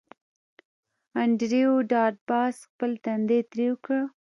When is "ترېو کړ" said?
3.51-3.99